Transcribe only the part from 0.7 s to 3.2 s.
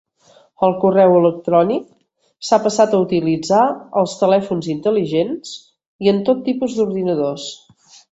correu electrònic s'ha passat a